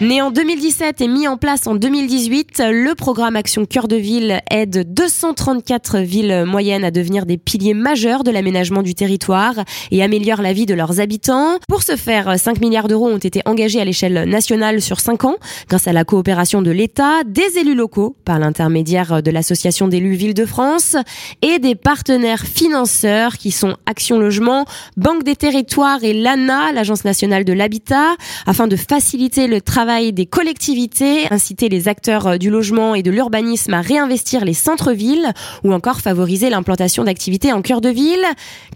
Né 0.00 0.22
en 0.22 0.30
2017 0.30 1.02
et 1.02 1.08
mis 1.08 1.28
en 1.28 1.36
place 1.36 1.66
en 1.66 1.74
2018, 1.74 2.62
le 2.70 2.94
programme 2.94 3.36
Action 3.36 3.66
Cœur 3.66 3.86
de 3.86 3.96
Ville 3.96 4.40
aide 4.50 4.90
234 4.94 5.98
villes 5.98 6.44
moyennes 6.46 6.84
à 6.84 6.90
devenir 6.90 7.26
des 7.26 7.36
piliers 7.36 7.74
majeurs 7.74 8.24
de 8.24 8.30
l'aménagement 8.30 8.82
du 8.82 8.94
territoire 8.94 9.56
et 9.90 10.02
améliore 10.02 10.40
la 10.40 10.54
vie 10.54 10.64
de 10.64 10.72
leurs 10.72 11.00
habitants. 11.00 11.58
Pour 11.68 11.82
ce 11.82 11.96
faire, 11.96 12.38
5 12.38 12.62
milliards 12.62 12.88
d'euros 12.88 13.10
ont 13.10 13.18
été 13.18 13.42
engagés 13.44 13.78
à 13.78 13.84
l'échelle 13.84 14.26
nationale 14.26 14.80
sur 14.80 15.00
5 15.00 15.26
ans 15.26 15.36
grâce 15.68 15.86
à 15.86 15.92
la 15.92 16.04
coopération 16.04 16.62
de 16.62 16.70
l'État, 16.70 17.22
des 17.26 17.58
élus 17.58 17.74
locaux 17.74 18.16
par 18.24 18.38
l'intermédiaire 18.38 19.22
de 19.22 19.30
l'association 19.30 19.86
d'élus 19.86 20.14
Ville-de-France 20.14 20.96
et 21.42 21.58
des 21.58 21.74
partenaires 21.74 22.46
financeurs 22.46 23.36
qui 23.36 23.50
sont 23.50 23.76
Action 23.84 24.18
Logement, 24.18 24.64
Banque 24.96 25.24
des 25.24 25.36
Territoires 25.36 26.02
et 26.02 26.14
l'ANA, 26.14 26.72
l'Agence 26.72 27.04
nationale 27.04 27.44
de 27.44 27.52
l'habitat, 27.52 28.16
afin 28.46 28.66
de 28.66 28.76
faciliter 28.76 29.46
le 29.46 29.60
travail 29.60 29.89
des 29.90 30.26
collectivités, 30.26 31.26
inciter 31.32 31.68
les 31.68 31.88
acteurs 31.88 32.26
euh, 32.28 32.36
du 32.36 32.48
logement 32.48 32.94
et 32.94 33.02
de 33.02 33.10
l'urbanisme 33.10 33.74
à 33.74 33.80
réinvestir 33.80 34.44
les 34.44 34.54
centres-villes 34.54 35.32
ou 35.64 35.72
encore 35.72 36.00
favoriser 36.00 36.48
l'implantation 36.48 37.02
d'activités 37.02 37.52
en 37.52 37.60
cœur 37.60 37.80
de 37.80 37.88
ville. 37.88 38.24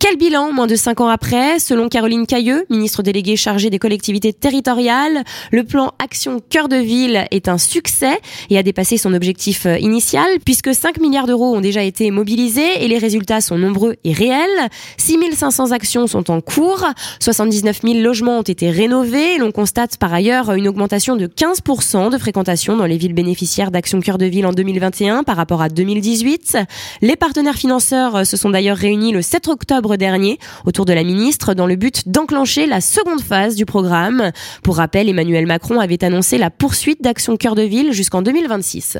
Quel 0.00 0.16
bilan 0.16 0.52
moins 0.52 0.66
de 0.66 0.74
cinq 0.74 1.00
ans 1.00 1.08
après? 1.08 1.60
Selon 1.60 1.88
Caroline 1.88 2.26
Cailleux, 2.26 2.66
ministre 2.68 3.02
déléguée 3.02 3.36
chargée 3.36 3.70
des 3.70 3.78
collectivités 3.78 4.32
territoriales, 4.32 5.22
le 5.52 5.62
plan 5.62 5.92
Action 6.02 6.40
Cœur 6.50 6.68
de 6.68 6.76
Ville 6.76 7.26
est 7.30 7.48
un 7.48 7.58
succès 7.58 8.18
et 8.50 8.58
a 8.58 8.64
dépassé 8.64 8.96
son 8.96 9.14
objectif 9.14 9.66
euh, 9.66 9.78
initial 9.78 10.26
puisque 10.44 10.74
5 10.74 10.98
milliards 11.00 11.26
d'euros 11.26 11.54
ont 11.54 11.60
déjà 11.60 11.84
été 11.84 12.10
mobilisés 12.10 12.84
et 12.84 12.88
les 12.88 12.98
résultats 12.98 13.40
sont 13.40 13.56
nombreux 13.56 13.94
et 14.02 14.12
réels. 14.12 14.68
6500 14.98 15.70
actions 15.70 16.08
sont 16.08 16.30
en 16.30 16.40
cours, 16.40 16.84
79 17.20 17.82
000 17.84 17.98
logements 18.00 18.38
ont 18.38 18.42
été 18.42 18.70
rénovés. 18.70 19.38
L'on 19.38 19.52
constate 19.52 19.96
par 19.96 20.12
ailleurs 20.12 20.52
une 20.52 20.66
de 21.12 21.26
15% 21.26 22.10
de 22.10 22.16
fréquentation 22.16 22.78
dans 22.78 22.86
les 22.86 22.96
villes 22.96 23.12
bénéficiaires 23.12 23.70
d'Action 23.70 24.00
Cœur 24.00 24.16
de 24.16 24.24
Ville 24.24 24.46
en 24.46 24.52
2021 24.52 25.22
par 25.22 25.36
rapport 25.36 25.60
à 25.60 25.68
2018. 25.68 26.56
Les 27.02 27.16
partenaires 27.16 27.56
financeurs 27.56 28.26
se 28.26 28.38
sont 28.38 28.48
d'ailleurs 28.48 28.78
réunis 28.78 29.12
le 29.12 29.20
7 29.20 29.48
octobre 29.48 29.96
dernier 29.96 30.38
autour 30.64 30.86
de 30.86 30.94
la 30.94 31.04
ministre 31.04 31.52
dans 31.52 31.66
le 31.66 31.76
but 31.76 32.08
d'enclencher 32.08 32.64
la 32.64 32.80
seconde 32.80 33.20
phase 33.20 33.54
du 33.54 33.66
programme. 33.66 34.30
Pour 34.62 34.78
rappel, 34.78 35.10
Emmanuel 35.10 35.46
Macron 35.46 35.78
avait 35.78 36.02
annoncé 36.02 36.38
la 36.38 36.48
poursuite 36.48 37.02
d'Action 37.02 37.36
Cœur 37.36 37.54
de 37.54 37.62
Ville 37.62 37.92
jusqu'en 37.92 38.22
2026. 38.22 38.96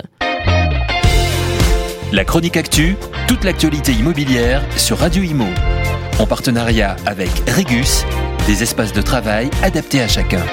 La 2.13 2.25
chronique 2.25 2.59
actu, 2.59 2.97
toute 3.27 3.45
l'actualité 3.45 3.93
immobilière 3.93 4.63
sur 4.77 4.99
Radio 4.99 5.23
Imo. 5.23 5.47
En 6.19 6.27
partenariat 6.27 6.97
avec 7.07 7.31
Regus, 7.57 8.05
des 8.47 8.63
espaces 8.63 8.93
de 8.93 9.01
travail 9.01 9.49
adaptés 9.63 10.03
à 10.03 10.07
chacun. 10.07 10.45